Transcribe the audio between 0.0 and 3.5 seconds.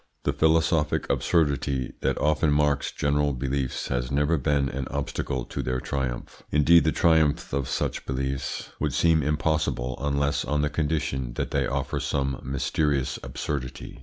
The philosophic absurdity that often marks general